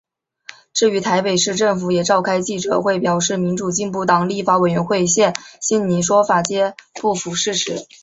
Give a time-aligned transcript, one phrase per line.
[0.73, 7.85] 至于台北市政府也召开记者会表示民主进步党立法委员谢欣霓说法皆不符事实。